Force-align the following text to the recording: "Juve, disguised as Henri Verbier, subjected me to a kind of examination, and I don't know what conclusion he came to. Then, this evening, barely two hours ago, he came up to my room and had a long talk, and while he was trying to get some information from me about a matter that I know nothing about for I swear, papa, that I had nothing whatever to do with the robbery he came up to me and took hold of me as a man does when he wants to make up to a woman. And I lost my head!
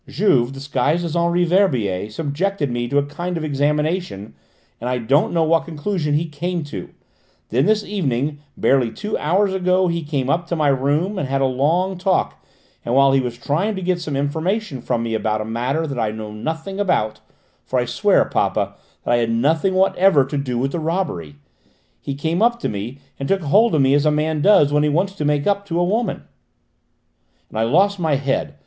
"Juve, 0.07 0.51
disguised 0.51 1.05
as 1.05 1.15
Henri 1.15 1.43
Verbier, 1.43 2.09
subjected 2.09 2.71
me 2.71 2.87
to 2.87 2.97
a 2.97 3.03
kind 3.05 3.37
of 3.37 3.43
examination, 3.43 4.33
and 4.79 4.89
I 4.89 4.97
don't 4.97 5.31
know 5.31 5.43
what 5.43 5.65
conclusion 5.65 6.15
he 6.15 6.25
came 6.25 6.63
to. 6.63 6.89
Then, 7.49 7.67
this 7.67 7.83
evening, 7.83 8.39
barely 8.57 8.89
two 8.89 9.15
hours 9.19 9.53
ago, 9.53 9.89
he 9.89 10.01
came 10.03 10.27
up 10.27 10.47
to 10.47 10.55
my 10.55 10.69
room 10.69 11.19
and 11.19 11.27
had 11.29 11.39
a 11.41 11.45
long 11.45 11.99
talk, 11.99 12.43
and 12.83 12.95
while 12.95 13.11
he 13.11 13.19
was 13.19 13.37
trying 13.37 13.75
to 13.75 13.81
get 13.83 14.01
some 14.01 14.15
information 14.15 14.81
from 14.81 15.03
me 15.03 15.13
about 15.13 15.39
a 15.39 15.45
matter 15.45 15.85
that 15.85 15.99
I 15.99 16.09
know 16.09 16.31
nothing 16.31 16.79
about 16.79 17.19
for 17.63 17.77
I 17.77 17.85
swear, 17.85 18.25
papa, 18.25 18.73
that 19.03 19.11
I 19.13 19.17
had 19.17 19.29
nothing 19.29 19.75
whatever 19.75 20.25
to 20.25 20.35
do 20.39 20.57
with 20.57 20.71
the 20.71 20.79
robbery 20.79 21.35
he 22.01 22.15
came 22.15 22.41
up 22.41 22.59
to 22.61 22.69
me 22.69 22.97
and 23.19 23.29
took 23.29 23.41
hold 23.43 23.75
of 23.75 23.81
me 23.83 23.93
as 23.93 24.07
a 24.07 24.11
man 24.11 24.41
does 24.41 24.73
when 24.73 24.81
he 24.81 24.89
wants 24.89 25.13
to 25.13 25.25
make 25.25 25.45
up 25.45 25.63
to 25.67 25.79
a 25.79 25.83
woman. 25.83 26.23
And 27.49 27.59
I 27.59 27.63
lost 27.65 27.99
my 27.99 28.15
head! 28.15 28.55